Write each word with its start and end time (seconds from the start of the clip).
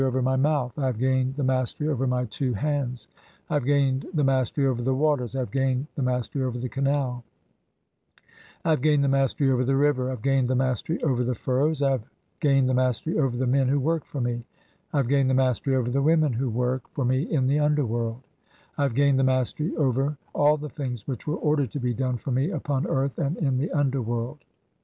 "over 0.03 0.19
my 0.23 0.35
mouth; 0.35 0.73
I 0.79 0.87
have 0.87 0.97
gained 0.97 1.35
the 1.35 1.43
mastery 1.43 1.87
over 1.87 2.07
my 2.07 2.25
two 2.25 2.53
"hands; 2.55 3.07
I 3.51 3.53
have 3.53 3.65
gained 3.65 4.07
the 4.15 4.23
mastery 4.23 4.65
over 4.65 4.81
the 4.81 4.95
waters; 4.95 5.35
I 5.35 5.41
have 5.41 5.51
gained 5.51 5.85
"the 5.93 6.01
mastery 6.01 6.41
over 6.41 6.57
the 6.57 6.69
canal; 6.69 7.23
I 8.65 8.71
have 8.71 8.81
gained 8.81 9.03
the 9.03 9.07
mastery 9.07 9.51
over 9.51 9.61
"(i3) 9.61 9.67
the 9.67 9.75
river; 9.75 10.07
I 10.07 10.09
have 10.09 10.23
gained 10.23 10.47
the 10.49 10.55
mastery 10.55 11.03
over 11.03 11.23
the 11.23 11.35
furrows; 11.35 11.83
"I 11.83 11.91
have 11.91 12.09
gained 12.39 12.67
the 12.67 12.73
mastery 12.73 13.19
over 13.19 13.37
the 13.37 13.45
men 13.45 13.67
who 13.67 13.79
work 13.79 14.03
for 14.05 14.19
me; 14.21 14.43
"I 14.91 14.97
have 14.97 15.07
gained 15.07 15.29
the 15.29 15.35
mastery 15.35 15.75
over 15.75 15.91
the 15.91 16.01
women 16.01 16.33
who 16.33 16.49
work 16.49 16.89
(14) 16.95 16.95
"for 16.95 17.05
me 17.05 17.21
in 17.31 17.45
the 17.45 17.59
underworld; 17.59 18.23
I 18.79 18.81
have 18.81 18.95
gained 18.95 19.19
the 19.19 19.23
mastery 19.23 19.75
over 19.75 20.17
"[all] 20.33 20.57
the 20.57 20.69
things 20.69 21.07
which 21.07 21.27
were 21.27 21.35
ordered 21.37 21.69
to 21.73 21.79
be 21.79 21.93
done 21.93 22.17
for 22.17 22.31
me 22.31 22.49
upon 22.49 22.87
"earth 22.87 23.19
and 23.19 23.37
in 23.37 23.59
the 23.59 23.69
underworld. 23.71 24.39